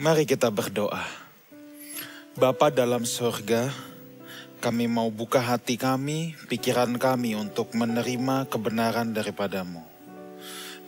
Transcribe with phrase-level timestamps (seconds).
[0.00, 1.04] Mari kita berdoa.
[2.32, 3.68] Bapa dalam sorga,
[4.56, 9.84] kami mau buka hati kami, pikiran kami untuk menerima kebenaran daripadamu.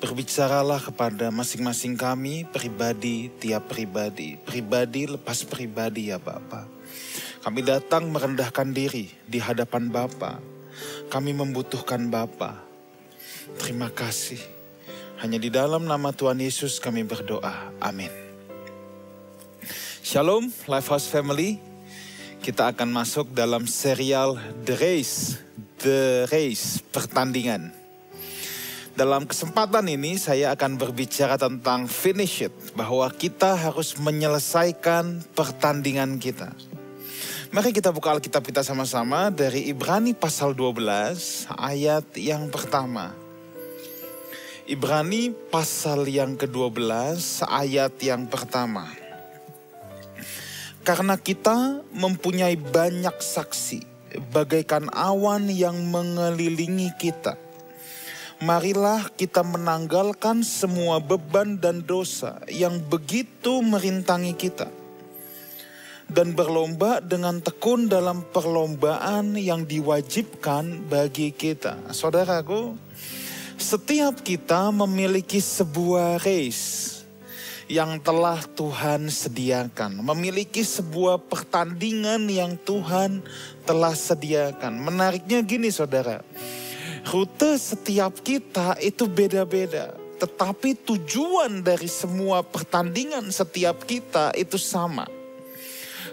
[0.01, 6.65] Berbicaralah kepada masing-masing kami, pribadi, tiap pribadi, pribadi lepas pribadi ya Bapa.
[7.45, 10.41] Kami datang merendahkan diri di hadapan Bapa.
[11.13, 12.65] Kami membutuhkan Bapa.
[13.61, 14.41] Terima kasih.
[15.21, 17.77] Hanya di dalam nama Tuhan Yesus kami berdoa.
[17.77, 18.32] Amin.
[20.03, 21.63] Shalom Lifehouse Family.
[22.43, 24.35] Kita akan masuk dalam serial
[24.67, 25.39] The Race.
[25.79, 27.71] The Race, pertandingan.
[28.99, 32.55] Dalam kesempatan ini saya akan berbicara tentang finish it.
[32.75, 36.51] Bahwa kita harus menyelesaikan pertandingan kita.
[37.55, 43.15] Mari kita buka Alkitab kita sama-sama dari Ibrani pasal 12 ayat yang pertama.
[44.67, 46.91] Ibrani pasal yang ke-12
[47.47, 49.02] ayat yang pertama.
[50.83, 53.93] Karena kita mempunyai banyak saksi
[54.35, 57.39] bagaikan awan yang mengelilingi kita.
[58.43, 64.67] Marilah kita menanggalkan semua beban dan dosa yang begitu merintangi kita.
[66.11, 71.79] Dan berlomba dengan tekun dalam perlombaan yang diwajibkan bagi kita.
[71.95, 72.75] Saudaraku,
[73.55, 76.92] setiap kita memiliki sebuah race
[77.71, 83.23] yang telah Tuhan sediakan, memiliki sebuah pertandingan yang Tuhan
[83.63, 84.75] telah sediakan.
[84.83, 86.23] Menariknya gini, saudara,
[87.07, 95.07] rute setiap kita itu beda-beda, tetapi tujuan dari semua pertandingan setiap kita itu sama.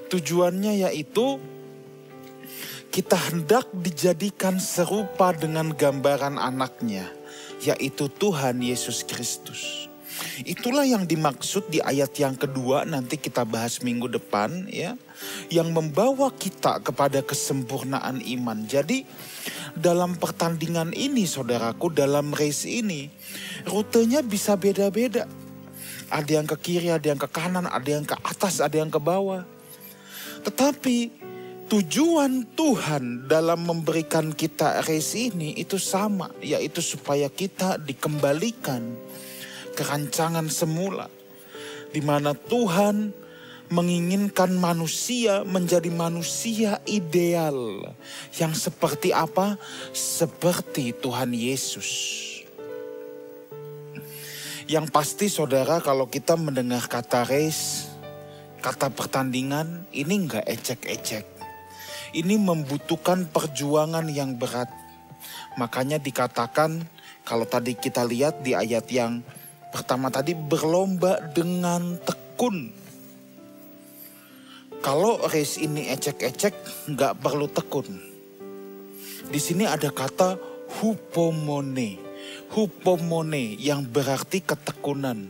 [0.10, 1.38] Tujuannya yaitu
[2.90, 7.06] kita hendak dijadikan serupa dengan gambaran anaknya
[7.62, 9.89] yaitu Tuhan Yesus Kristus.
[10.44, 14.96] Itulah yang dimaksud di ayat yang kedua nanti kita bahas minggu depan ya.
[15.52, 18.64] Yang membawa kita kepada kesempurnaan iman.
[18.68, 19.04] Jadi
[19.76, 23.12] dalam pertandingan ini saudaraku dalam race ini
[23.68, 25.28] rutenya bisa beda-beda.
[26.10, 28.98] Ada yang ke kiri, ada yang ke kanan, ada yang ke atas, ada yang ke
[28.98, 29.46] bawah.
[30.42, 30.98] Tetapi
[31.70, 38.98] tujuan Tuhan dalam memberikan kita race ini itu sama, yaitu supaya kita dikembalikan
[39.80, 41.08] ke rancangan semula,
[41.96, 43.16] di mana Tuhan
[43.72, 47.88] menginginkan manusia menjadi manusia ideal
[48.36, 49.56] yang seperti apa?
[49.96, 51.88] Seperti Tuhan Yesus.
[54.68, 57.88] Yang pasti saudara kalau kita mendengar kata race,
[58.60, 61.40] kata pertandingan, ini enggak ecek-ecek
[62.14, 64.70] ini membutuhkan perjuangan yang berat.
[65.58, 66.82] Makanya dikatakan
[67.28, 69.22] kalau tadi kita lihat di ayat yang
[69.70, 72.74] pertama tadi berlomba dengan tekun.
[74.80, 76.54] Kalau race ini ecek-ecek
[76.96, 77.90] nggak perlu tekun.
[79.30, 80.40] Di sini ada kata
[80.80, 82.00] hupomone.
[82.56, 85.30] Hupomone yang berarti ketekunan.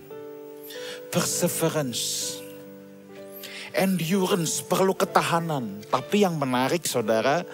[1.09, 2.37] Perseverance
[3.73, 5.81] endurance, perlu ketahanan.
[5.87, 7.45] Tapi yang menarik saudara,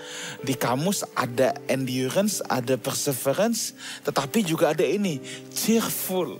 [0.41, 5.19] di kamus ada endurance, ada perseverance, tetapi juga ada ini,
[5.51, 6.39] cheerful,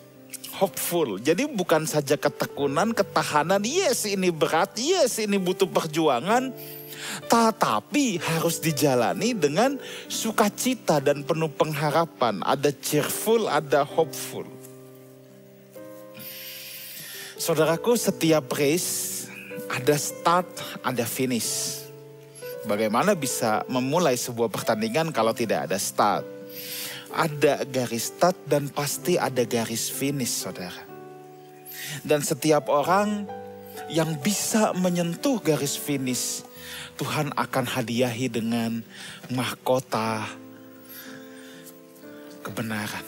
[0.55, 1.19] hopeful.
[1.19, 6.55] Jadi bukan saja ketekunan, ketahanan, yes ini berat, yes ini butuh perjuangan,
[7.27, 9.75] tetapi harus dijalani dengan
[10.07, 12.39] sukacita dan penuh pengharapan.
[12.43, 14.47] Ada cheerful, ada hopeful.
[17.35, 19.15] Saudaraku, setiap race
[19.69, 20.47] ada start,
[20.81, 21.83] ada finish.
[22.65, 26.34] Bagaimana bisa memulai sebuah pertandingan kalau tidak ada start?
[27.15, 30.83] Ada garis start dan pasti ada garis finish, saudara.
[32.03, 33.23] Dan setiap orang
[33.87, 36.43] yang bisa menyentuh garis finish,
[36.99, 38.83] Tuhan akan hadiahi dengan
[39.31, 40.27] mahkota
[42.43, 43.03] kebenaran.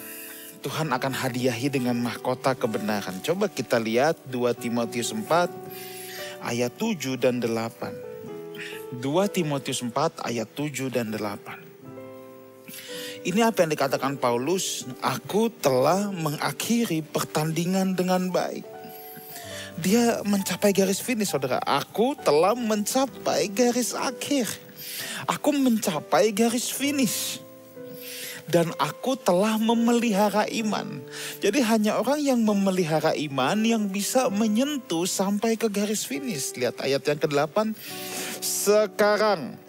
[0.63, 3.19] Tuhan akan hadiahi dengan mahkota kebenaran.
[3.22, 5.51] Coba kita lihat 2 Timotius 4
[6.44, 9.04] ayat 7 dan 8.
[9.04, 9.04] 2
[9.36, 11.67] Timotius 4 ayat 7 dan 8.
[13.27, 18.63] Ini apa yang dikatakan Paulus, aku telah mengakhiri pertandingan dengan baik.
[19.83, 21.59] Dia mencapai garis finish saudara.
[21.59, 24.47] Aku telah mencapai garis akhir.
[25.27, 27.44] Aku mencapai garis finish
[28.47, 31.03] dan aku telah memelihara iman.
[31.44, 36.56] Jadi hanya orang yang memelihara iman yang bisa menyentuh sampai ke garis finish.
[36.56, 37.75] Lihat ayat yang ke-8.
[38.39, 39.67] Sekarang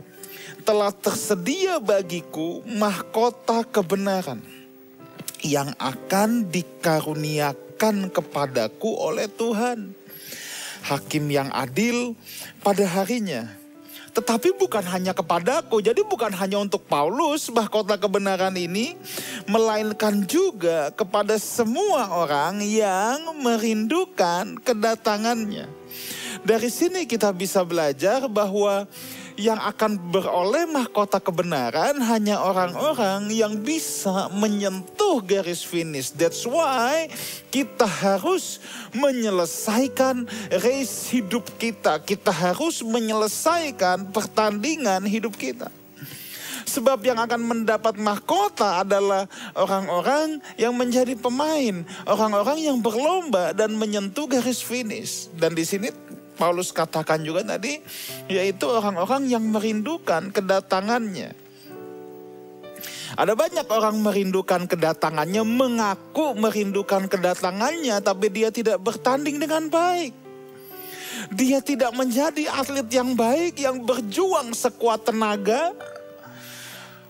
[0.68, 4.36] telah tersedia bagiku mahkota kebenaran
[5.40, 9.96] yang akan dikaruniakan kepadaku oleh Tuhan.
[10.78, 12.16] hakim yang adil
[12.64, 13.44] pada harinya.
[14.14, 18.96] Tetapi bukan hanya kepadaku, jadi bukan hanya untuk Paulus mahkota kebenaran ini,
[19.44, 25.68] melainkan juga kepada semua orang yang merindukan kedatangannya.
[26.40, 28.88] Dari sini kita bisa belajar bahwa
[29.38, 36.10] yang akan beroleh mahkota kebenaran hanya orang-orang yang bisa menyentuh garis finish.
[36.10, 37.06] That's why
[37.54, 38.58] kita harus
[38.90, 40.26] menyelesaikan
[40.58, 42.02] race hidup kita.
[42.02, 45.70] Kita harus menyelesaikan pertandingan hidup kita.
[46.68, 49.24] Sebab yang akan mendapat mahkota adalah
[49.56, 55.32] orang-orang yang menjadi pemain, orang-orang yang berlomba dan menyentuh garis finish.
[55.32, 55.88] Dan di sini
[56.38, 57.82] Paulus katakan juga tadi,
[58.30, 61.34] yaitu orang-orang yang merindukan kedatangannya.
[63.18, 70.14] Ada banyak orang merindukan kedatangannya, mengaku merindukan kedatangannya, tapi dia tidak bertanding dengan baik.
[71.34, 75.74] Dia tidak menjadi atlet yang baik, yang berjuang sekuat tenaga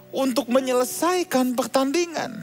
[0.09, 2.41] untuk menyelesaikan pertandingan.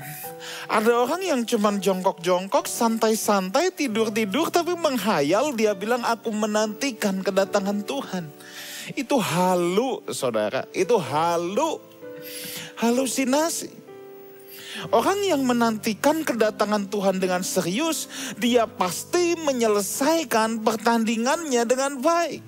[0.65, 8.25] Ada orang yang cuma jongkok-jongkok, santai-santai, tidur-tidur, tapi menghayal dia bilang aku menantikan kedatangan Tuhan.
[8.97, 10.65] Itu halu, saudara.
[10.73, 11.81] Itu halu.
[12.81, 13.85] Halusinasi.
[14.91, 22.43] Orang yang menantikan kedatangan Tuhan dengan serius, dia pasti menyelesaikan pertandingannya dengan baik.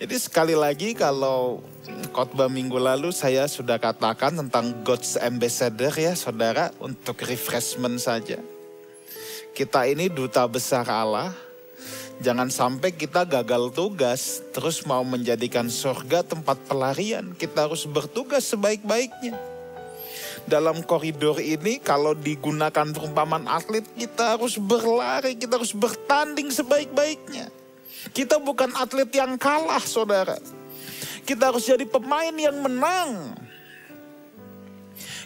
[0.00, 1.60] Jadi sekali lagi kalau
[2.10, 8.40] khotbah minggu lalu saya sudah katakan tentang God's Ambassador ya saudara untuk refreshment saja.
[9.54, 11.34] Kita ini duta besar Allah.
[12.20, 17.32] Jangan sampai kita gagal tugas terus mau menjadikan surga tempat pelarian.
[17.32, 19.40] Kita harus bertugas sebaik-baiknya.
[20.44, 27.48] Dalam koridor ini kalau digunakan perumpamaan atlet kita harus berlari, kita harus bertanding sebaik-baiknya.
[28.12, 30.40] Kita bukan atlet yang kalah, saudara.
[31.24, 33.36] Kita harus jadi pemain yang menang.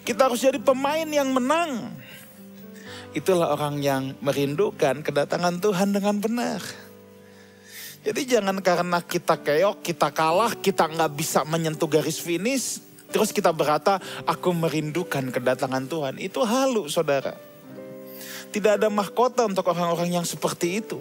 [0.04, 1.88] Kita harus jadi pemain yang menang.
[3.14, 6.60] Itulah orang yang merindukan kedatangan Tuhan dengan benar.
[8.04, 12.84] Jadi jangan karena kita keok, kita kalah, kita nggak bisa menyentuh garis finish.
[13.08, 13.96] Terus kita berkata,
[14.28, 16.14] aku merindukan kedatangan Tuhan.
[16.20, 17.32] Itu halu saudara.
[18.52, 21.00] Tidak ada mahkota untuk orang-orang yang seperti itu.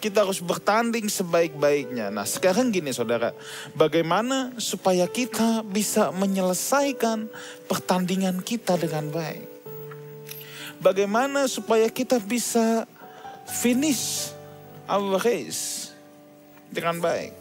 [0.00, 2.08] Kita harus bertanding sebaik-baiknya.
[2.08, 3.36] Nah sekarang gini saudara,
[3.76, 7.28] bagaimana supaya kita bisa menyelesaikan
[7.68, 9.44] pertandingan kita dengan baik?
[10.80, 12.88] Bagaimana supaya kita bisa
[13.44, 14.32] finish
[14.88, 15.92] our race
[16.72, 17.36] dengan baik?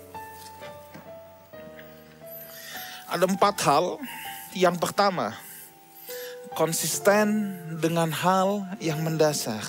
[3.08, 3.86] Ada empat hal.
[4.52, 5.38] Yang pertama,
[6.52, 9.64] konsisten dengan hal yang mendasar.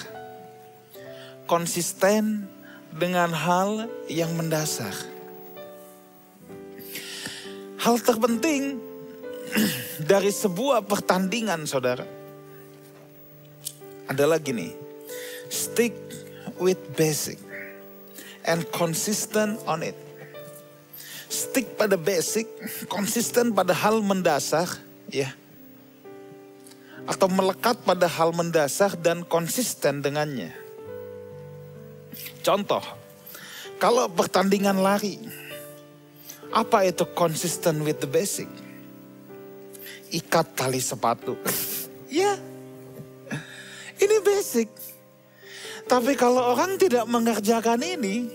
[1.46, 2.50] Konsisten
[2.94, 4.92] dengan hal yang mendasar.
[7.80, 8.76] Hal terpenting
[10.10, 12.04] dari sebuah pertandingan, saudara,
[14.10, 14.74] adalah gini:
[15.48, 15.96] stick
[16.60, 17.40] with basic
[18.44, 19.96] and consistent on it.
[21.30, 22.50] Stick pada basic,
[22.90, 24.66] konsisten pada hal mendasar,
[25.08, 25.30] ya,
[27.06, 30.59] atau melekat pada hal mendasar dan konsisten dengannya.
[32.40, 32.80] Contoh,
[33.76, 35.20] kalau pertandingan lari,
[36.52, 38.48] apa itu consistent with the basic?
[40.10, 41.36] Ikat tali sepatu.
[42.08, 42.36] ya,
[44.00, 44.68] ini basic.
[45.84, 48.30] Tapi kalau orang tidak mengerjakan ini,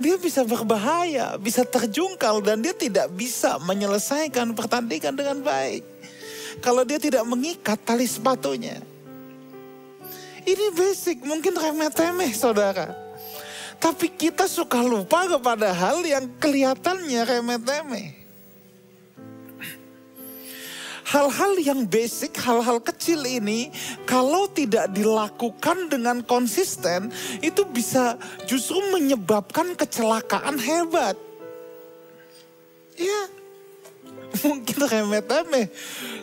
[0.00, 5.86] dia bisa berbahaya, bisa terjungkal dan dia tidak bisa menyelesaikan pertandingan dengan baik.
[6.62, 8.78] Kalau dia tidak mengikat tali sepatunya.
[10.44, 13.03] Ini basic, mungkin remeh-temeh saudara.
[13.84, 18.24] Tapi kita suka lupa kepada hal yang kelihatannya remeh-temeh.
[21.04, 23.68] Hal-hal yang basic, hal-hal kecil ini
[24.08, 27.12] kalau tidak dilakukan dengan konsisten
[27.44, 28.16] itu bisa
[28.48, 31.20] justru menyebabkan kecelakaan hebat.
[32.96, 33.28] Ya,
[34.48, 35.68] mungkin remeh-temeh.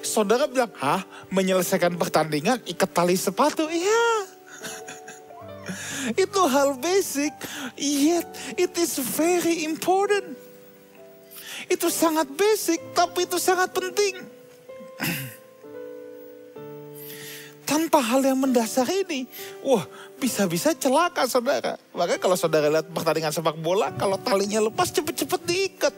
[0.02, 3.70] Saudara bilang, hah menyelesaikan pertandingan ikat tali sepatu?
[3.70, 4.21] Iya.
[6.18, 7.34] Itu hal basic,
[7.78, 8.28] yet
[8.58, 10.38] it is very important.
[11.70, 14.22] Itu sangat basic, tapi itu sangat penting.
[17.72, 19.24] tanpa hal yang mendasar ini,
[19.64, 19.88] wah
[20.20, 21.80] bisa-bisa celaka saudara.
[21.96, 25.96] Maka kalau saudara lihat pertandingan sepak bola, kalau talinya lepas cepet-cepet diikat.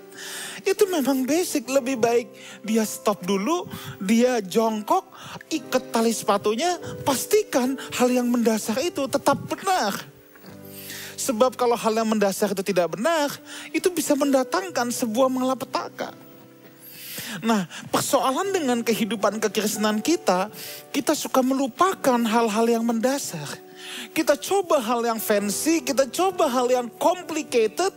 [0.62, 2.30] Itu memang basic, lebih baik
[2.62, 3.66] dia stop dulu,
[3.98, 5.10] dia jongkok,
[5.50, 9.98] ikat tali sepatunya, pastikan hal yang mendasar itu tetap benar.
[11.18, 13.34] Sebab kalau hal yang mendasar itu tidak benar,
[13.74, 16.23] itu bisa mendatangkan sebuah malapetaka.
[17.42, 20.54] Nah, persoalan dengan kehidupan kekristenan kita,
[20.94, 23.48] kita suka melupakan hal-hal yang mendasar.
[24.14, 27.94] Kita coba hal yang fancy, kita coba hal yang complicated,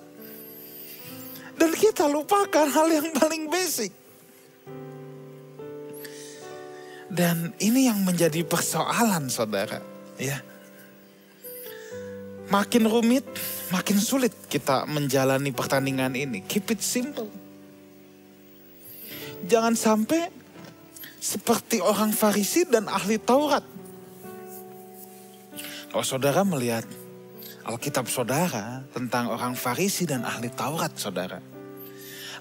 [1.57, 3.93] dan kita lupakan hal yang paling basic.
[7.07, 9.81] Dan ini yang menjadi persoalan saudara,
[10.19, 10.43] ya.
[12.47, 13.27] Makin rumit,
[13.75, 16.47] makin sulit kita menjalani pertandingan ini.
[16.47, 17.46] Keep it simple.
[19.45, 20.33] Jangan sampai
[21.21, 23.65] seperti orang Farisi dan ahli Taurat.
[25.93, 26.89] Kalau saudara melihat
[27.67, 31.43] Alkitab saudara tentang orang Farisi dan ahli Taurat saudara.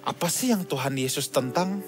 [0.06, 1.82] Apa sih yang Tuhan Yesus tentang?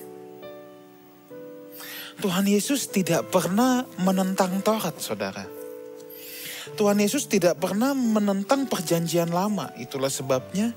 [2.17, 5.45] Tuhan Yesus tidak pernah menentang Taurat saudara.
[6.73, 9.69] Tuhan Yesus tidak pernah menentang perjanjian lama.
[9.77, 10.73] Itulah sebabnya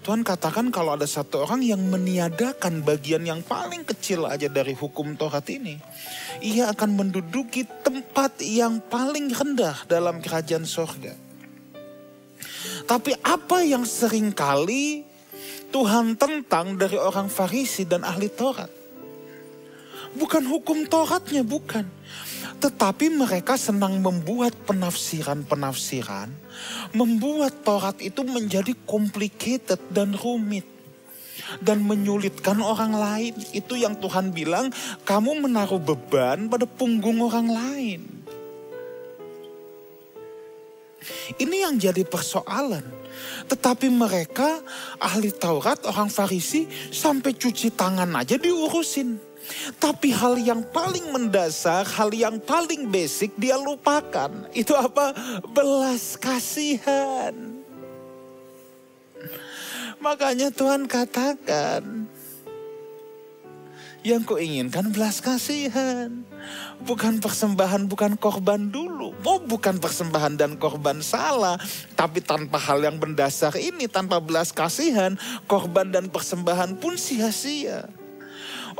[0.00, 5.12] Tuhan katakan kalau ada satu orang yang meniadakan bagian yang paling kecil aja dari hukum
[5.12, 5.76] Taurat ini,
[6.40, 11.12] ia akan menduduki tempat yang paling rendah dalam kerajaan sorga.
[12.88, 15.04] Tapi apa yang sering kali
[15.68, 18.72] Tuhan tentang dari orang Farisi dan ahli Taurat?
[20.16, 21.84] Bukan hukum Tauratnya, bukan.
[22.60, 26.28] Tetapi mereka senang membuat penafsiran-penafsiran,
[26.92, 30.68] membuat Taurat itu menjadi complicated dan rumit.
[31.64, 33.32] Dan menyulitkan orang lain.
[33.56, 34.68] Itu yang Tuhan bilang,
[35.08, 38.00] kamu menaruh beban pada punggung orang lain.
[41.40, 42.84] Ini yang jadi persoalan.
[43.48, 44.60] Tetapi mereka
[45.00, 49.29] ahli Taurat, orang Farisi, sampai cuci tangan aja diurusin
[49.78, 54.30] tapi hal yang paling mendasar, hal yang paling basic dia lupakan.
[54.54, 55.12] Itu apa?
[55.50, 57.34] Belas kasihan.
[60.00, 62.08] Makanya Tuhan katakan,
[64.00, 66.24] yang kau inginkan belas kasihan.
[66.80, 69.12] Bukan persembahan, bukan korban dulu.
[69.20, 71.60] Oh bukan persembahan dan korban salah.
[71.92, 77.92] Tapi tanpa hal yang mendasar ini, tanpa belas kasihan, korban dan persembahan pun sia-sia.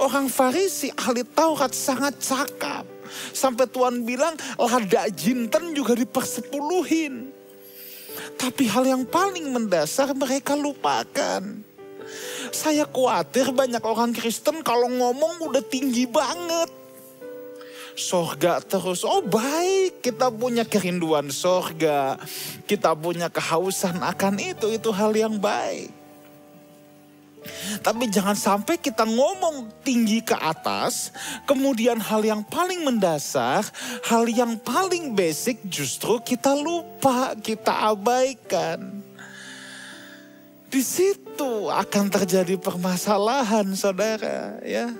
[0.00, 2.88] Orang Farisi ahli Taurat sangat cakap.
[3.36, 7.28] Sampai Tuhan bilang lada jinten juga dipersepuluhin.
[8.40, 11.44] Tapi hal yang paling mendasar mereka lupakan.
[12.50, 16.72] Saya khawatir banyak orang Kristen kalau ngomong udah tinggi banget.
[17.92, 22.16] Sorga terus, oh baik kita punya kerinduan sorga.
[22.64, 25.99] Kita punya kehausan akan itu, itu hal yang baik.
[27.80, 31.14] Tapi jangan sampai kita ngomong tinggi ke atas,
[31.48, 33.64] kemudian hal yang paling mendasar,
[34.06, 39.00] hal yang paling basic justru kita lupa, kita abaikan.
[40.70, 44.62] Di situ akan terjadi permasalahan, saudara.
[44.62, 44.94] Ya,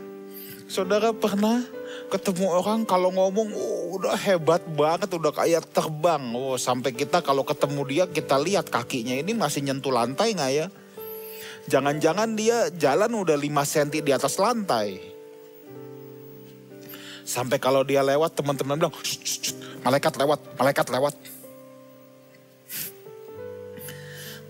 [0.67, 1.63] saudara pernah
[2.11, 6.23] ketemu orang kalau ngomong oh, udah hebat banget, udah kayak terbang.
[6.35, 10.67] Oh, sampai kita kalau ketemu dia kita lihat kakinya ini masih nyentuh lantai nggak ya?
[11.69, 15.01] Jangan-jangan dia jalan udah 5 cm di atas lantai.
[17.27, 18.95] Sampai kalau dia lewat teman-teman bilang,
[19.85, 21.15] malaikat lewat, malaikat lewat.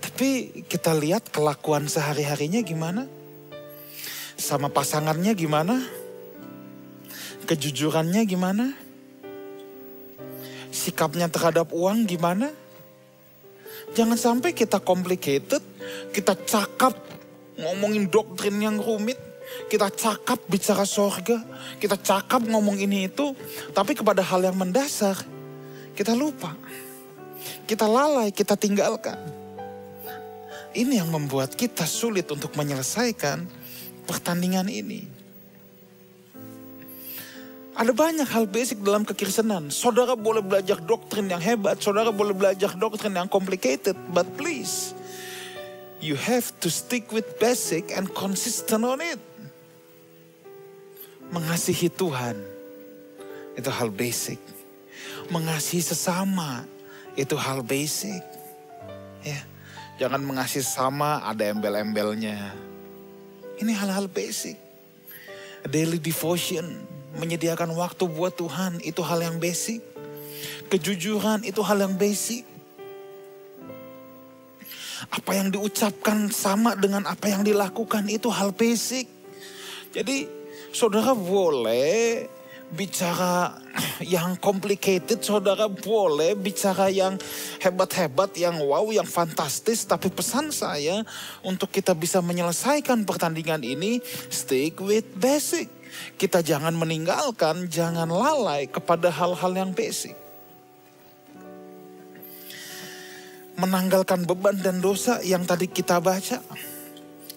[0.01, 3.09] Tapi kita lihat kelakuan sehari-harinya gimana?
[4.37, 5.81] Sama pasangannya gimana?
[7.45, 8.73] Kejujurannya gimana?
[10.73, 12.53] Sikapnya terhadap uang gimana?
[13.91, 15.59] Jangan sampai kita complicated,
[16.15, 16.95] kita cakap
[17.59, 19.19] ngomongin doktrin yang rumit.
[19.67, 21.43] Kita cakap bicara sorga,
[21.75, 23.35] kita cakap ngomong ini itu,
[23.75, 25.19] tapi kepada hal yang mendasar,
[25.91, 26.55] kita lupa.
[27.67, 29.19] Kita lalai, kita tinggalkan.
[30.71, 33.43] Ini yang membuat kita sulit untuk menyelesaikan
[34.07, 35.20] pertandingan ini.
[37.81, 39.73] Ada banyak hal basic dalam kekristenan.
[39.73, 44.93] Saudara boleh belajar doktrin yang hebat, saudara boleh belajar doktrin yang complicated, but please
[45.97, 49.17] you have to stick with basic and consistent on it.
[51.33, 52.37] Mengasihi Tuhan
[53.57, 54.37] itu hal basic.
[55.33, 56.69] Mengasihi sesama
[57.17, 58.21] itu hal basic.
[59.25, 59.41] Ya,
[59.97, 62.53] jangan mengasihi sesama ada embel-embelnya.
[63.57, 64.53] Ini hal-hal basic.
[65.65, 69.83] Daily devotion menyediakan waktu buat Tuhan itu hal yang basic.
[70.71, 72.47] Kejujuran itu hal yang basic.
[75.11, 79.09] Apa yang diucapkan sama dengan apa yang dilakukan itu hal basic.
[79.91, 80.29] Jadi
[80.71, 82.29] saudara boleh
[82.71, 83.59] bicara
[83.99, 87.19] yang complicated, saudara boleh bicara yang
[87.59, 89.83] hebat-hebat, yang wow, yang fantastis.
[89.83, 91.03] Tapi pesan saya
[91.43, 93.99] untuk kita bisa menyelesaikan pertandingan ini,
[94.31, 95.80] stick with basic.
[96.15, 100.15] Kita jangan meninggalkan, jangan lalai kepada hal-hal yang basic.
[103.59, 106.41] Menanggalkan beban dan dosa yang tadi kita baca.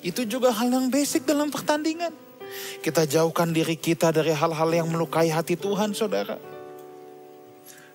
[0.05, 2.13] Itu juga hal yang basic dalam pertandingan.
[2.81, 6.39] Kita jauhkan diri kita dari hal-hal yang melukai hati Tuhan, saudara.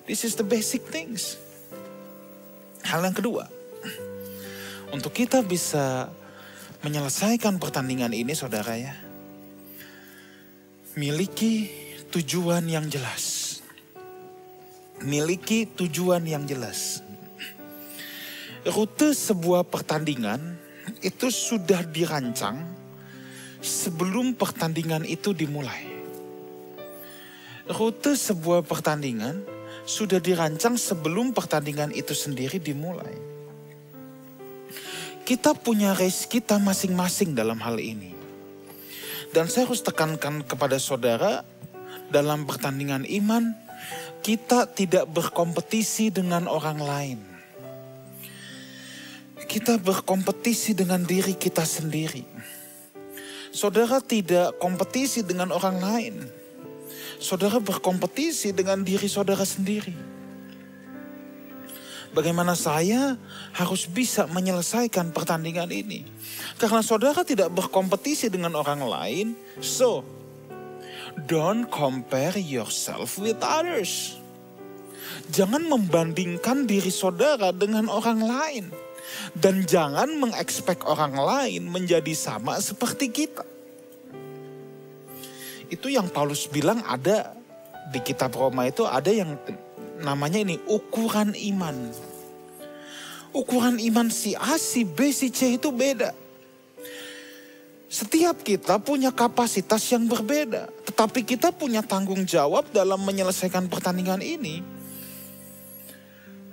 [0.09, 1.37] This is the basic things.
[2.81, 3.45] Hal yang kedua,
[4.89, 6.09] untuk kita bisa
[6.81, 8.97] menyelesaikan pertandingan ini, saudara ya,
[10.97, 11.69] miliki
[12.09, 13.57] tujuan yang jelas.
[15.05, 17.05] Miliki tujuan yang jelas.
[18.65, 20.57] Rute sebuah pertandingan
[21.05, 22.59] itu sudah dirancang
[23.61, 25.85] sebelum pertandingan itu dimulai.
[27.69, 29.45] Rute sebuah pertandingan
[29.85, 33.13] sudah dirancang sebelum pertandingan itu sendiri dimulai.
[35.23, 38.18] Kita punya race kita masing-masing dalam hal ini.
[39.29, 41.45] Dan saya harus tekankan kepada saudara
[42.09, 43.53] dalam pertandingan iman,
[44.25, 47.19] kita tidak berkompetisi dengan orang lain.
[49.49, 52.25] Kita berkompetisi dengan diri kita sendiri.
[53.49, 56.15] Saudara tidak kompetisi dengan orang lain.
[57.17, 60.18] Saudara berkompetisi dengan diri saudara sendiri.
[62.09, 63.13] Bagaimana saya
[63.53, 66.01] harus bisa menyelesaikan pertandingan ini?
[66.57, 69.27] Karena saudara tidak berkompetisi dengan orang lain,
[69.61, 70.01] so
[71.29, 74.17] don't compare yourself with others.
[75.29, 78.65] Jangan membandingkan diri saudara dengan orang lain.
[79.33, 83.45] Dan jangan mengekspek orang lain menjadi sama seperti kita.
[85.69, 87.37] Itu yang Paulus bilang ada
[87.89, 89.37] di kitab Roma itu ada yang
[90.01, 91.91] namanya ini ukuran iman.
[93.29, 96.15] Ukuran iman si A, si B, si C itu beda.
[97.89, 104.61] Setiap kita punya kapasitas yang berbeda, tetapi kita punya tanggung jawab dalam menyelesaikan pertandingan ini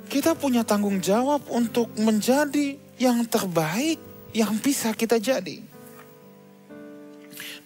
[0.06, 3.98] kita punya tanggung jawab untuk menjadi yang terbaik
[4.30, 5.60] yang bisa kita jadi.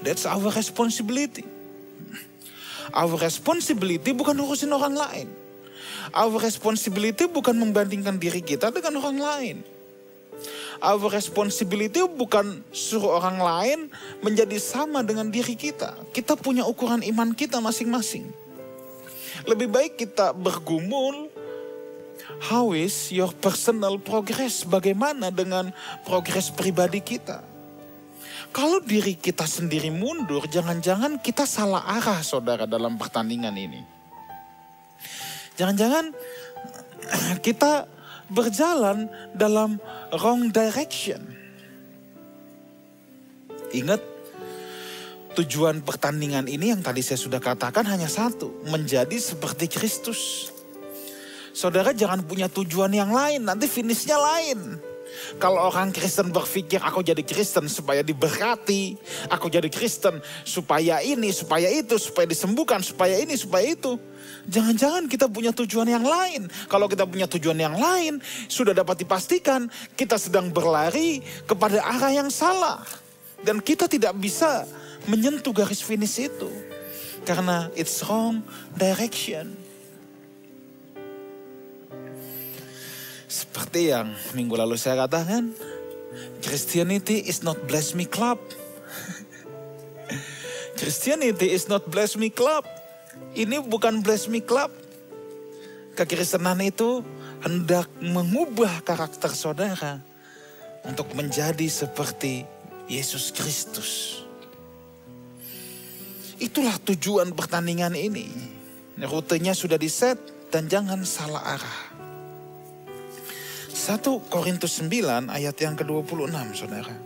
[0.01, 1.45] That's our responsibility.
[2.91, 5.29] Our responsibility bukan urusin orang lain.
[6.11, 9.57] Our responsibility bukan membandingkan diri kita dengan orang lain.
[10.81, 13.79] Our responsibility bukan suruh orang lain
[14.25, 15.93] menjadi sama dengan diri kita.
[16.11, 18.33] Kita punya ukuran iman kita masing-masing.
[19.45, 21.29] Lebih baik kita bergumul,
[22.41, 24.65] How is your personal progress?
[24.65, 25.75] Bagaimana dengan
[26.09, 27.45] progres pribadi kita?
[28.51, 34.00] Kalau diri kita sendiri mundur, jangan-jangan kita salah arah saudara dalam pertandingan ini.
[35.61, 36.17] Jangan-jangan
[37.45, 37.85] kita
[38.33, 39.77] berjalan dalam
[40.17, 41.21] wrong direction.
[43.77, 44.01] Ingat,
[45.37, 50.49] tujuan pertandingan ini yang tadi saya sudah katakan hanya satu, menjadi seperti Kristus.
[51.53, 54.81] Saudara jangan punya tujuan yang lain, nanti finishnya lain.
[55.39, 58.99] Kalau orang Kristen berpikir aku jadi Kristen supaya diberkati,
[59.31, 63.97] aku jadi Kristen supaya ini, supaya itu, supaya disembuhkan, supaya ini, supaya itu.
[64.51, 66.49] Jangan-jangan kita punya tujuan yang lain.
[66.67, 68.19] Kalau kita punya tujuan yang lain,
[68.49, 72.83] sudah dapat dipastikan kita sedang berlari kepada arah yang salah.
[73.41, 74.69] Dan kita tidak bisa
[75.09, 76.51] menyentuh garis finish itu.
[77.25, 78.45] Karena it's wrong
[78.77, 79.70] direction.
[83.31, 85.55] Seperti yang minggu lalu saya katakan,
[86.43, 88.43] Christianity is not bless me club.
[90.83, 92.67] Christianity is not bless me club.
[93.39, 94.75] Ini bukan bless me club.
[95.95, 97.07] Kekristenan itu
[97.47, 100.03] hendak mengubah karakter saudara
[100.83, 102.43] untuk menjadi seperti
[102.91, 104.27] Yesus Kristus.
[106.43, 108.27] Itulah tujuan pertandingan ini.
[108.99, 110.19] Rutenya sudah diset
[110.51, 111.90] dan jangan salah arah.
[113.81, 116.93] 1 Korintus 9 ayat yang ke-26 saudara.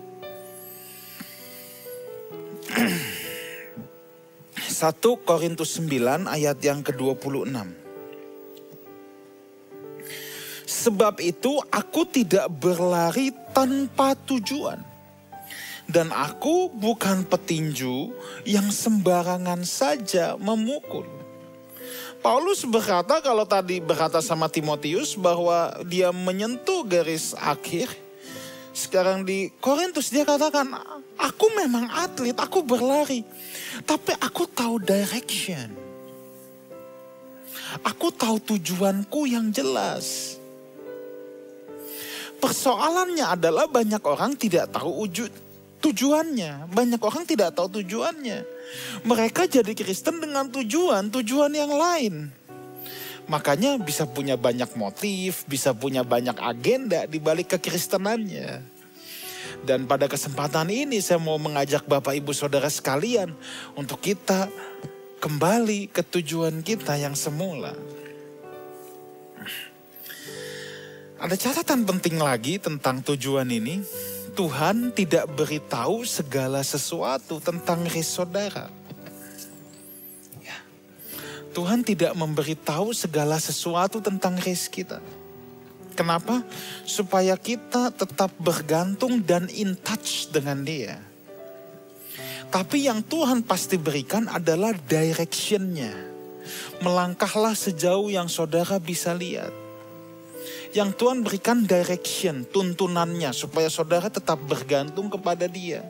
[4.59, 7.55] 1 Korintus 9 ayat yang ke-26.
[10.67, 14.83] Sebab itu aku tidak berlari tanpa tujuan.
[15.87, 18.11] Dan aku bukan petinju
[18.51, 21.24] yang sembarangan saja memukul.
[22.25, 27.93] Paulus berkata kalau tadi berkata sama Timotius bahwa dia menyentuh garis akhir.
[28.73, 30.73] Sekarang di Korintus dia katakan,
[31.21, 33.21] aku memang atlet, aku berlari.
[33.85, 35.69] Tapi aku tahu direction.
[37.85, 40.41] Aku tahu tujuanku yang jelas.
[42.41, 45.29] Persoalannya adalah banyak orang tidak tahu wujud
[45.85, 46.73] tujuannya.
[46.73, 48.54] Banyak orang tidak tahu tujuannya.
[49.05, 52.33] Mereka jadi Kristen dengan tujuan, tujuan yang lain.
[53.25, 58.61] Makanya bisa punya banyak motif, bisa punya banyak agenda di balik kekristenannya.
[59.65, 63.33] Dan pada kesempatan ini saya mau mengajak Bapak Ibu Saudara sekalian
[63.73, 64.53] untuk kita
[65.25, 67.73] kembali ke tujuan kita yang semula.
[71.17, 73.81] Ada catatan penting lagi tentang tujuan ini.
[74.35, 78.67] Tuhan tidak beritahu segala sesuatu tentang ris saudara.
[80.43, 80.59] Ya.
[81.55, 84.99] Tuhan tidak memberitahu segala sesuatu tentang ris kita.
[85.95, 86.43] Kenapa?
[86.83, 90.99] Supaya kita tetap bergantung dan in touch dengan dia.
[92.51, 95.95] Tapi yang Tuhan pasti berikan adalah directionnya.
[96.83, 99.64] Melangkahlah sejauh yang saudara bisa lihat
[100.75, 105.87] yang Tuhan berikan direction, tuntunannya supaya saudara tetap bergantung kepada dia.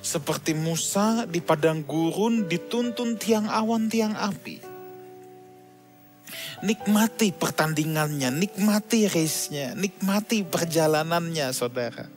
[0.00, 4.64] Seperti Musa di padang gurun dituntun tiang awan tiang api.
[6.64, 12.08] Nikmati pertandingannya, nikmati race-nya, nikmati perjalanannya saudara.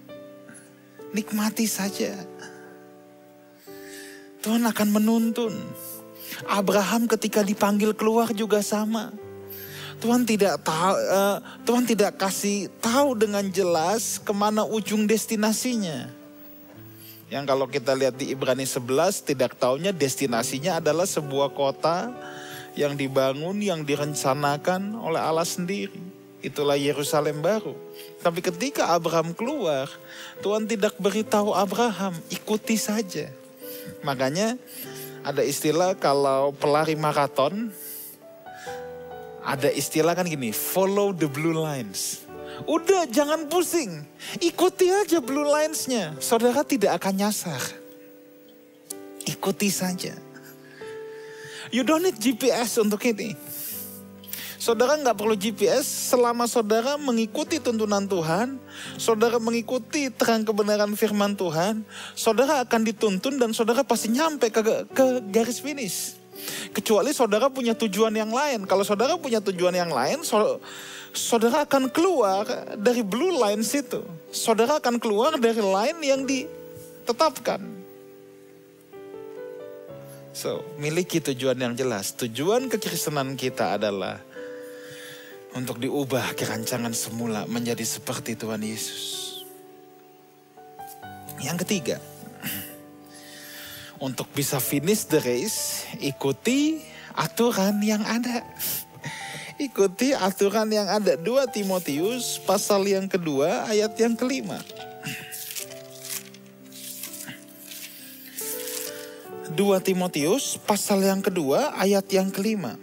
[1.12, 2.16] Nikmati saja.
[4.40, 5.54] Tuhan akan menuntun.
[6.48, 9.12] Abraham ketika dipanggil keluar juga sama
[10.02, 16.10] Tuhan tidak tahu, uh, Tuhan tidak kasih tahu dengan jelas ke mana ujung destinasinya.
[17.30, 22.12] Yang kalau kita lihat di Ibrani 11 tidak tahunya destinasinya adalah sebuah kota
[22.74, 26.02] yang dibangun, yang direncanakan oleh Allah sendiri.
[26.42, 27.78] Itulah Yerusalem baru.
[28.26, 29.86] Tapi ketika Abraham keluar,
[30.42, 33.30] Tuhan tidak beritahu Abraham, ikuti saja.
[34.02, 34.58] Makanya
[35.22, 37.70] ada istilah kalau pelari maraton,
[39.42, 42.26] ada istilah kan gini, follow the blue lines.
[42.70, 44.06] Udah jangan pusing,
[44.38, 46.14] ikuti aja blue linesnya.
[46.22, 47.62] Saudara tidak akan nyasar.
[49.26, 50.14] Ikuti saja.
[51.74, 53.34] You don't need GPS untuk ini.
[54.62, 58.62] Saudara nggak perlu GPS selama saudara mengikuti tuntunan Tuhan,
[58.94, 61.82] saudara mengikuti terang kebenaran firman Tuhan,
[62.14, 64.62] saudara akan dituntun dan saudara pasti nyampe ke,
[64.94, 66.21] ke garis finish.
[66.72, 68.64] Kecuali saudara punya tujuan yang lain.
[68.66, 70.24] Kalau saudara punya tujuan yang lain,
[71.12, 72.48] saudara akan keluar
[72.80, 74.02] dari blue line situ.
[74.32, 77.60] Saudara akan keluar dari line yang ditetapkan.
[80.32, 82.16] So, miliki tujuan yang jelas.
[82.16, 84.24] Tujuan kekristenan kita adalah
[85.52, 89.44] untuk diubah kerancangan semula menjadi seperti Tuhan Yesus.
[91.44, 91.98] Yang ketiga,
[94.02, 96.82] untuk bisa finish the race, ikuti
[97.14, 98.42] aturan yang ada.
[99.62, 101.14] Ikuti aturan yang ada.
[101.14, 104.58] 2 Timotius pasal yang kedua ayat yang kelima.
[109.54, 112.74] 2 Timotius pasal yang kedua ayat yang kelima.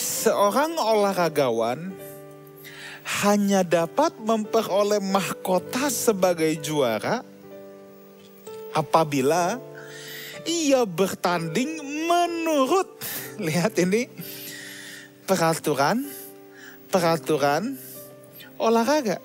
[0.00, 1.92] Seorang olahragawan
[3.20, 7.20] hanya dapat memperoleh mahkota sebagai juara
[8.76, 9.56] apabila
[10.44, 13.00] ia bertanding menurut
[13.40, 14.04] lihat ini
[15.24, 16.04] peraturan
[16.92, 17.80] peraturan
[18.60, 19.18] olahraga.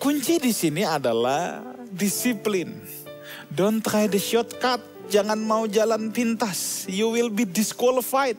[0.00, 1.62] Kunci di sini adalah
[1.94, 2.74] disiplin.
[3.46, 4.82] Don't try the shortcut.
[5.06, 6.90] Jangan mau jalan pintas.
[6.90, 8.34] You will be disqualified.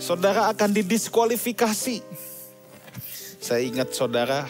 [0.00, 2.00] Saudara akan didiskualifikasi.
[3.44, 4.48] Saya ingat saudara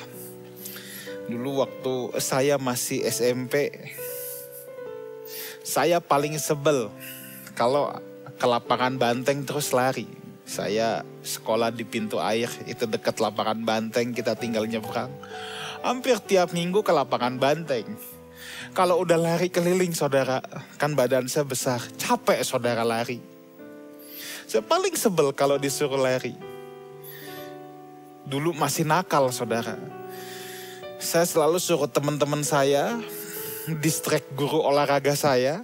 [1.24, 3.72] Dulu waktu saya masih SMP,
[5.64, 6.92] saya paling sebel
[7.56, 7.88] kalau
[8.36, 10.04] ke lapangan banteng terus lari.
[10.44, 15.08] Saya sekolah di pintu air, itu dekat lapangan banteng, kita tinggal nyebrang.
[15.80, 17.88] Hampir tiap minggu ke lapangan banteng.
[18.76, 20.44] Kalau udah lari keliling saudara,
[20.76, 23.16] kan badan saya besar, capek saudara lari.
[24.44, 26.36] Saya paling sebel kalau disuruh lari.
[28.28, 30.03] Dulu masih nakal saudara
[31.04, 32.96] saya selalu suruh teman-teman saya
[33.84, 35.60] distract guru olahraga saya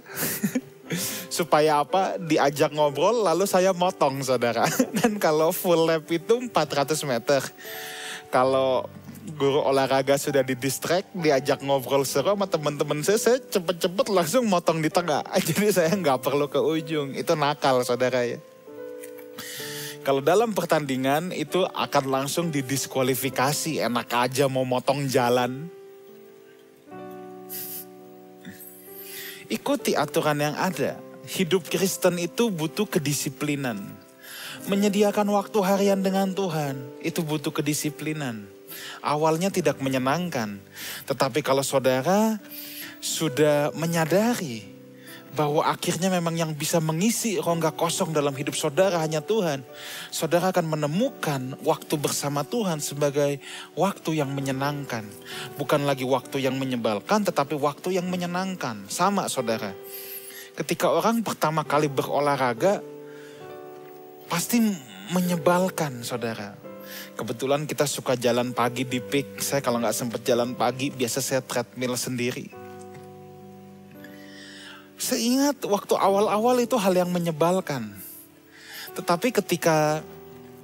[1.37, 4.69] supaya apa diajak ngobrol lalu saya motong saudara
[5.01, 7.41] dan kalau full lap itu 400 meter
[8.29, 8.85] kalau
[9.37, 14.81] guru olahraga sudah di distract, diajak ngobrol seru sama teman-teman saya, saya cepet-cepet langsung motong
[14.81, 15.21] di tengah.
[15.47, 18.41] Jadi saya nggak perlu ke ujung, itu nakal saudara ya.
[20.01, 25.69] Kalau dalam pertandingan itu akan langsung didiskualifikasi, enak aja mau motong jalan.
[29.45, 30.97] Ikuti aturan yang ada.
[31.29, 33.77] Hidup Kristen itu butuh kedisiplinan.
[34.65, 38.49] Menyediakan waktu harian dengan Tuhan itu butuh kedisiplinan.
[39.05, 40.57] Awalnya tidak menyenangkan,
[41.05, 42.41] tetapi kalau saudara
[43.03, 44.70] sudah menyadari
[45.31, 49.63] bahwa akhirnya memang yang bisa mengisi rongga kosong dalam hidup saudara hanya Tuhan.
[50.11, 53.39] Saudara akan menemukan waktu bersama Tuhan sebagai
[53.79, 55.07] waktu yang menyenangkan.
[55.55, 58.91] Bukan lagi waktu yang menyebalkan tetapi waktu yang menyenangkan.
[58.91, 59.71] Sama saudara.
[60.51, 62.83] Ketika orang pertama kali berolahraga
[64.27, 64.59] pasti
[65.15, 66.59] menyebalkan saudara.
[67.15, 69.39] Kebetulan kita suka jalan pagi di PIK.
[69.39, 72.60] Saya kalau nggak sempat jalan pagi biasa saya treadmill sendiri
[75.01, 77.89] Seingat waktu awal-awal itu hal yang menyebalkan.
[78.93, 80.05] Tetapi ketika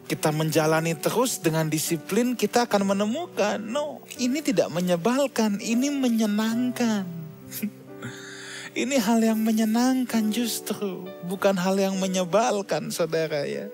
[0.06, 7.10] kita menjalani terus dengan disiplin, kita akan menemukan, no, ini tidak menyebalkan, ini menyenangkan.
[8.86, 13.74] ini hal yang menyenangkan justru, bukan hal yang menyebalkan, saudara ya.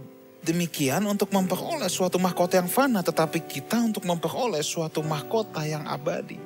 [0.48, 6.40] demikian untuk memperoleh suatu mahkota yang fana, tetapi kita untuk memperoleh suatu mahkota yang abadi.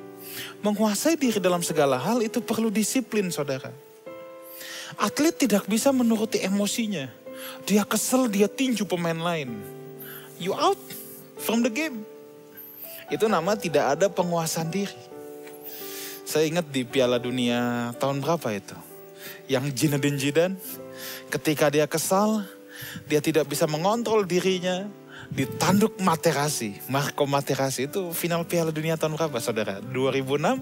[0.59, 3.71] Menguasai diri dalam segala hal itu perlu disiplin, saudara.
[4.99, 7.07] Atlet tidak bisa menuruti emosinya.
[7.63, 9.55] Dia kesel, dia tinju pemain lain.
[10.37, 10.79] You out
[11.39, 12.03] from the game.
[13.07, 14.95] Itu nama tidak ada penguasaan diri.
[16.23, 18.77] Saya ingat di Piala Dunia tahun berapa itu?
[19.47, 20.55] Yang Zinedine Zidane
[21.27, 22.47] ketika dia kesal,
[23.07, 24.87] dia tidak bisa mengontrol dirinya,
[25.33, 26.77] ditanduk Materazzi.
[26.91, 29.81] Marco Materazzi itu final Piala Dunia tahun berapa saudara?
[29.81, 30.61] 2006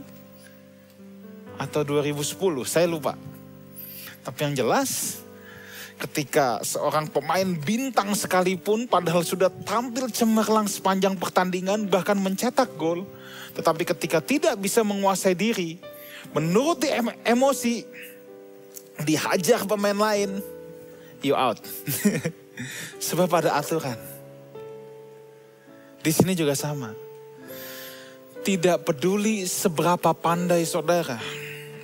[1.59, 2.65] atau 2010?
[2.67, 3.19] Saya lupa.
[4.21, 5.21] Tapi yang jelas
[6.01, 13.05] ketika seorang pemain bintang sekalipun padahal sudah tampil cemerlang sepanjang pertandingan bahkan mencetak gol.
[13.53, 15.77] Tetapi ketika tidak bisa menguasai diri,
[16.31, 16.87] menuruti
[17.27, 17.83] emosi,
[19.03, 20.39] dihajar pemain lain,
[21.25, 21.61] you out.
[23.07, 23.97] Sebab ada aturan.
[26.01, 26.93] Di sini juga sama.
[28.41, 31.21] Tidak peduli seberapa pandai saudara,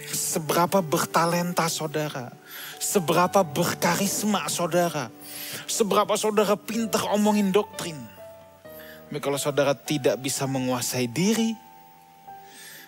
[0.10, 2.34] seberapa bertalenta saudara,
[2.82, 5.14] seberapa berkarisma saudara,
[5.70, 7.98] seberapa saudara pintar omongin doktrin.
[9.08, 11.54] Tapi kalau saudara tidak bisa menguasai diri,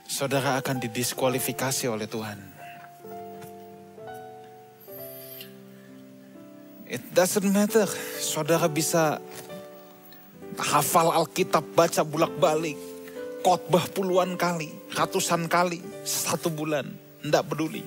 [0.09, 2.58] saudara akan didiskualifikasi oleh Tuhan.
[6.89, 7.85] It doesn't matter.
[8.17, 9.21] Saudara bisa
[10.57, 12.75] hafal Alkitab, baca bulak-balik.
[13.45, 16.89] Khotbah puluhan kali, ratusan kali, satu bulan.
[17.21, 17.85] Tidak peduli.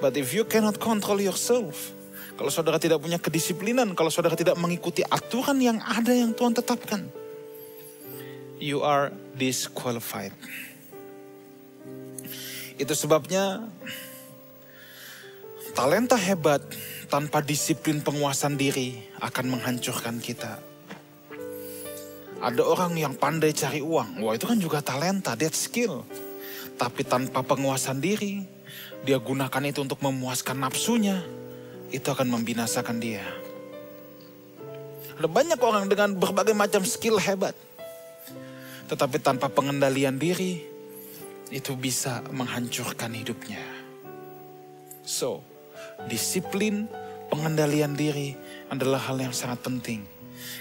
[0.00, 1.92] But if you cannot control yourself,
[2.34, 7.06] kalau saudara tidak punya kedisiplinan, kalau saudara tidak mengikuti aturan yang ada yang Tuhan tetapkan,
[8.58, 10.34] you are disqualified.
[12.74, 13.70] Itu sebabnya
[15.74, 16.62] talenta hebat
[17.10, 20.62] tanpa disiplin penguasaan diri akan menghancurkan kita.
[22.38, 26.06] Ada orang yang pandai cari uang, wah itu kan juga talenta, that skill.
[26.78, 28.46] Tapi tanpa penguasaan diri,
[29.02, 31.18] dia gunakan itu untuk memuaskan nafsunya,
[31.90, 33.24] itu akan membinasakan dia.
[35.18, 37.54] Ada banyak orang dengan berbagai macam skill hebat.
[38.90, 40.60] Tetapi tanpa pengendalian diri,
[41.48, 43.62] itu bisa menghancurkan hidupnya.
[45.06, 45.53] So,
[46.06, 46.86] disiplin
[47.32, 48.36] pengendalian diri
[48.70, 50.04] adalah hal yang sangat penting.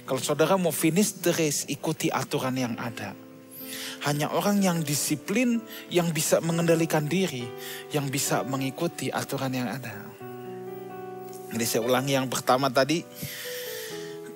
[0.04, 3.16] Kalau saudara mau finish the race, ikuti aturan yang ada.
[4.04, 7.48] Hanya orang yang disiplin, yang bisa mengendalikan diri,
[7.96, 9.96] yang bisa mengikuti aturan yang ada.
[11.54, 13.06] Jadi saya ulangi yang pertama tadi,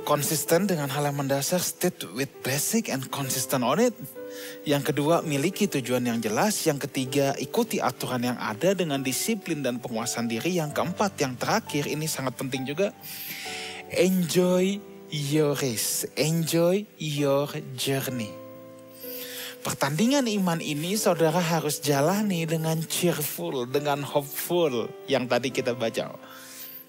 [0.07, 3.93] konsisten dengan hal yang mendasar, state with basic and consistent on it.
[4.67, 6.59] Yang kedua, miliki tujuan yang jelas.
[6.67, 10.59] Yang ketiga, ikuti aturan yang ada dengan disiplin dan penguasaan diri.
[10.59, 12.91] Yang keempat, yang terakhir, ini sangat penting juga.
[13.95, 16.03] Enjoy your race.
[16.19, 17.47] Enjoy your
[17.79, 18.47] journey.
[19.63, 26.15] Pertandingan iman ini saudara harus jalani dengan cheerful, dengan hopeful yang tadi kita baca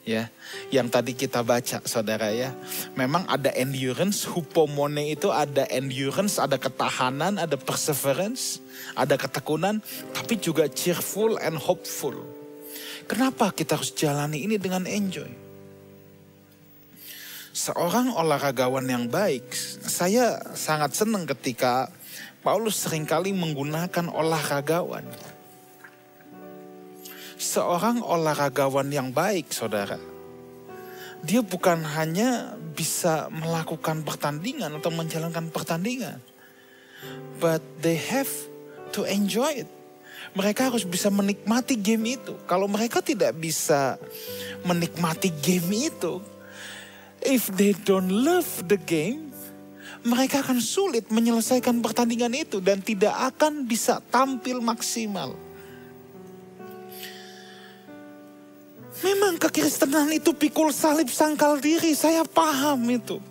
[0.08, 0.24] ya
[0.72, 2.56] yang tadi kita baca saudara ya.
[2.96, 8.64] Memang ada endurance hupomone itu ada endurance ada ketahanan ada perseverance
[8.96, 9.84] ada ketekunan
[10.16, 12.16] tapi juga cheerful and hopeful.
[13.04, 15.28] Kenapa kita harus jalani ini dengan enjoy?
[17.52, 19.52] Seorang olahragawan yang baik
[19.84, 21.90] saya sangat senang ketika
[22.40, 25.04] Paulus sering kali menggunakan olahragawan
[27.38, 29.96] seorang olahragawan yang baik, saudara,
[31.22, 36.18] dia bukan hanya bisa melakukan pertandingan atau menjalankan pertandingan,
[37.38, 38.28] but they have
[38.90, 39.70] to enjoy it.
[40.34, 42.36] Mereka harus bisa menikmati game itu.
[42.44, 43.96] Kalau mereka tidak bisa
[44.66, 46.20] menikmati game itu,
[47.24, 49.30] if they don't love the game,
[50.06, 55.47] mereka akan sulit menyelesaikan pertandingan itu dan tidak akan bisa tampil maksimal.
[58.98, 63.22] Memang kekristenan itu pikul salib sangkal diri, saya paham itu.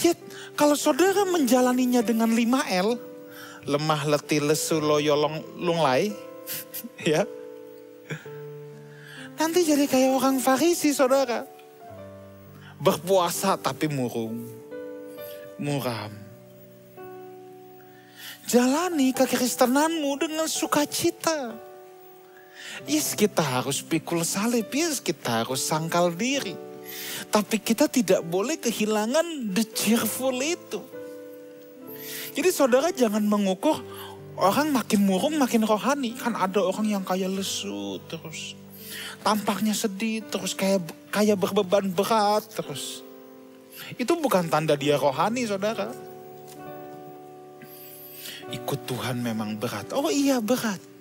[0.00, 0.16] Ya,
[0.56, 2.96] kalau saudara menjalaninya dengan 5L,
[3.68, 6.08] lemah letih lesu loyolong lunglai,
[7.12, 7.28] ya.
[9.36, 11.44] Nanti jadi kayak orang Farisi saudara.
[12.82, 14.42] Berpuasa tapi murung,
[15.60, 16.10] muram.
[18.48, 21.71] Jalani kekristenanmu dengan sukacita.
[22.88, 26.56] Yes kita harus pikul salib, yes kita harus sangkal diri.
[27.32, 30.82] Tapi kita tidak boleh kehilangan the cheerful itu.
[32.32, 33.80] Jadi saudara jangan mengukur
[34.36, 36.16] orang makin murung makin rohani.
[36.16, 38.56] Kan ada orang yang kayak lesu terus.
[39.24, 43.00] Tampaknya sedih terus kayak kayak berbeban berat terus.
[43.96, 45.88] Itu bukan tanda dia rohani saudara.
[48.52, 49.96] Ikut Tuhan memang berat.
[49.96, 50.91] Oh iya berat.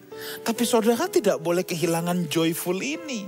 [0.42, 3.26] Tapi saudara tidak boleh kehilangan joyful ini.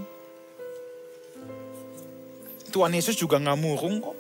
[2.74, 4.18] Tuhan Yesus juga nggak murung kok.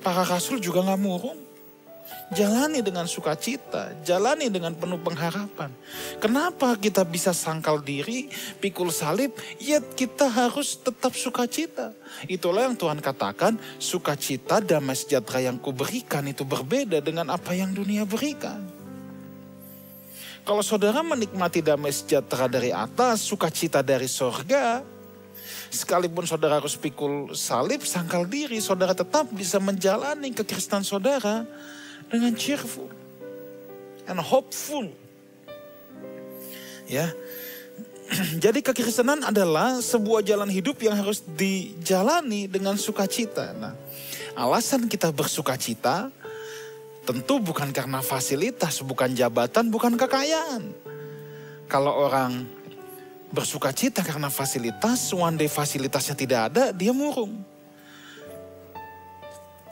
[0.00, 1.40] Para rasul juga nggak murung.
[2.26, 5.70] Jalani dengan sukacita, jalani dengan penuh pengharapan.
[6.18, 8.26] Kenapa kita bisa sangkal diri,
[8.58, 11.94] pikul salib, ya kita harus tetap sukacita.
[12.26, 18.02] Itulah yang Tuhan katakan, sukacita damai sejahtera yang kuberikan itu berbeda dengan apa yang dunia
[18.02, 18.75] berikan.
[20.46, 24.78] Kalau saudara menikmati damai sejahtera dari atas, sukacita dari sorga,
[25.74, 31.42] sekalipun saudara harus pikul salib, sangkal diri, saudara tetap bisa menjalani kekristenan saudara
[32.06, 32.86] dengan cheerful
[34.06, 34.86] and hopeful.
[36.86, 37.10] Ya,
[38.46, 43.50] jadi kekristenan adalah sebuah jalan hidup yang harus dijalani dengan sukacita.
[43.50, 43.74] Nah,
[44.38, 46.14] alasan kita bersukacita
[47.06, 50.74] Tentu bukan karena fasilitas, bukan jabatan, bukan kekayaan.
[51.70, 52.50] Kalau orang
[53.30, 57.46] bersuka cita karena fasilitas, one day fasilitasnya tidak ada, dia murung.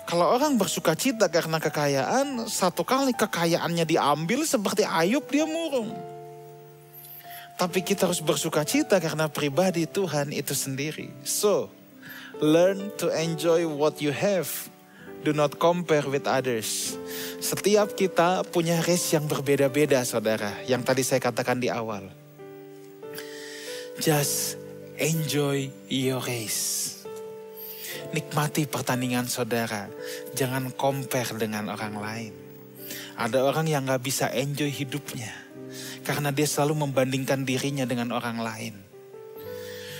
[0.05, 5.91] Kalau orang bersuka cita karena kekayaan, satu kali kekayaannya diambil seperti Ayub, dia murung.
[7.59, 11.11] Tapi kita harus bersuka cita karena pribadi Tuhan itu sendiri.
[11.27, 11.67] So,
[12.39, 14.51] learn to enjoy what you have
[15.25, 17.01] Do not compare with others.
[17.41, 20.53] Setiap kita punya race yang berbeda-beda saudara.
[20.69, 22.13] Yang tadi saya katakan di awal.
[23.97, 24.61] Just
[25.01, 26.93] enjoy your race.
[28.13, 29.89] Nikmati pertandingan saudara.
[30.37, 32.33] Jangan compare dengan orang lain.
[33.17, 35.33] Ada orang yang gak bisa enjoy hidupnya.
[36.05, 38.77] Karena dia selalu membandingkan dirinya dengan orang lain.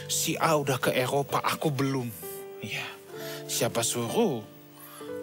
[0.05, 2.13] Si A udah ke Eropa, aku belum.
[2.61, 2.85] Ya,
[3.49, 4.54] siapa suruh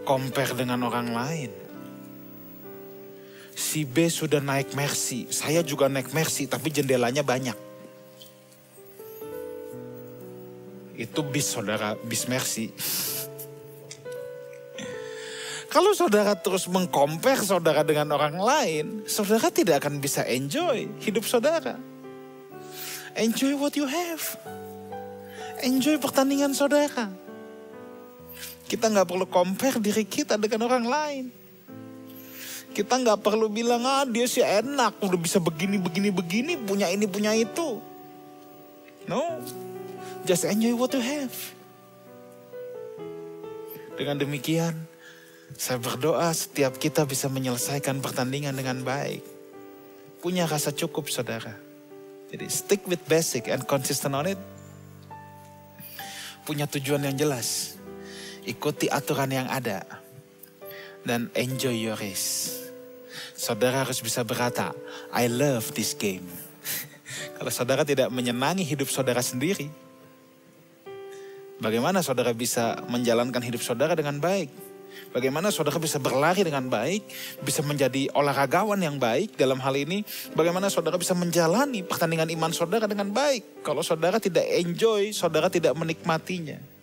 [0.03, 1.51] compare dengan orang lain.
[3.51, 7.55] Si B sudah naik Mercy, saya juga naik Mercy tapi jendelanya banyak.
[10.97, 12.71] Itu bis saudara, bis Mercy.
[15.73, 21.79] Kalau saudara terus mengcompare saudara dengan orang lain, saudara tidak akan bisa enjoy hidup saudara.
[23.15, 24.23] Enjoy what you have.
[25.63, 27.08] Enjoy pertandingan saudara.
[28.72, 31.26] Kita nggak perlu compare diri kita dengan orang lain.
[32.72, 37.04] Kita nggak perlu bilang, ah dia sih enak, udah bisa begini, begini, begini, punya ini,
[37.04, 37.84] punya itu.
[39.12, 39.44] No,
[40.24, 41.36] just enjoy what you have.
[44.00, 44.88] Dengan demikian,
[45.58, 49.19] Saya berdoa setiap kita bisa menyelesaikan pertandingan dengan baik.
[50.24, 51.58] Punya rasa cukup saudara.
[52.32, 54.40] Jadi stick with basic and consistent on it.
[56.48, 57.76] Punya tujuan yang jelas.
[58.46, 59.85] Ikuti aturan yang ada.
[61.02, 62.58] Dan enjoy your race.
[63.33, 64.73] Saudara harus bisa berkata,
[65.10, 66.25] I love this game.
[67.42, 69.65] Kalau saudara tidak menyenangi hidup saudara sendiri,
[71.58, 74.50] bagaimana saudara bisa menjalankan hidup saudara dengan baik?
[75.12, 77.04] Bagaimana saudara bisa berlari dengan baik,
[77.44, 80.08] bisa menjadi olahragawan yang baik dalam hal ini.
[80.35, 83.63] Bagaimana saudara bisa menjalani pertandingan iman saudara dengan baik.
[83.63, 86.81] Kalau saudara tidak enjoy, saudara tidak menikmatinya.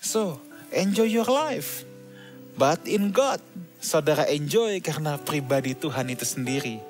[0.00, 0.40] So,
[0.72, 1.84] enjoy your life.
[2.56, 3.40] But in God,
[3.84, 6.80] saudara enjoy karena pribadi Tuhan itu sendiri.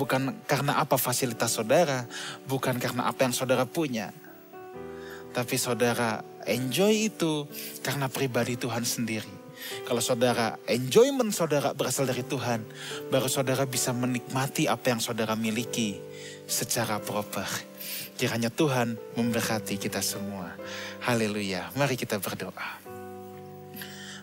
[0.00, 2.08] Bukan karena apa fasilitas saudara,
[2.48, 4.16] bukan karena apa yang saudara punya.
[5.36, 7.44] Tapi saudara enjoy itu
[7.84, 9.44] karena pribadi Tuhan sendiri.
[9.84, 12.64] Kalau saudara enjoyment saudara berasal dari Tuhan,
[13.08, 16.00] baru saudara bisa menikmati apa yang saudara miliki
[16.48, 17.73] secara proper.
[18.14, 20.54] Kiranya Tuhan memberkati kita semua.
[21.02, 21.74] Haleluya.
[21.74, 22.82] Mari kita berdoa.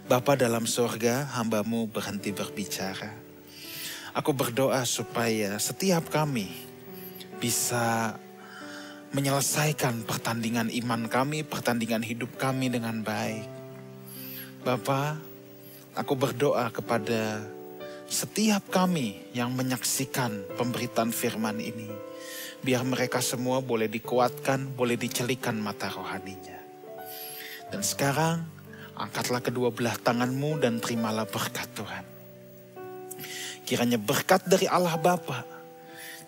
[0.08, 3.12] Bapa dalam sorga, hambamu berhenti berbicara.
[4.12, 6.52] Aku berdoa supaya setiap kami
[7.40, 8.16] bisa
[9.12, 13.48] menyelesaikan pertandingan iman kami, pertandingan hidup kami dengan baik.
[14.64, 15.32] Bapak,
[15.92, 17.44] Aku berdoa kepada
[18.08, 21.92] setiap kami yang menyaksikan pemberitaan firman ini.
[22.62, 26.62] Biar mereka semua boleh dikuatkan, boleh dicelikan mata rohaninya.
[27.74, 28.46] Dan sekarang,
[28.94, 32.06] angkatlah kedua belah tanganmu dan terimalah berkat Tuhan.
[33.66, 35.42] Kiranya berkat dari Allah Bapa,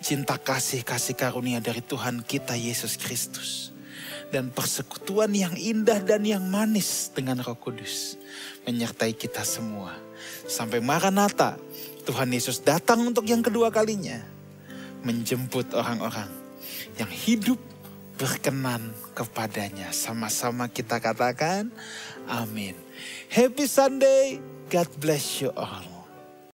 [0.02, 3.70] cinta kasih, kasih karunia dari Tuhan kita Yesus Kristus,
[4.34, 8.18] dan persekutuan yang indah dan yang manis dengan Roh Kudus
[8.66, 9.94] menyertai kita semua.
[10.50, 11.60] Sampai Maranatha,
[12.08, 14.33] Tuhan Yesus datang untuk yang kedua kalinya.
[15.04, 16.32] Menjemput orang-orang
[16.96, 17.60] yang hidup
[18.16, 19.92] berkenan kepadanya.
[19.92, 21.70] Sama-sama kita katakan,
[22.26, 22.78] amin.
[23.28, 24.40] Happy Sunday,
[24.72, 25.93] God bless you all.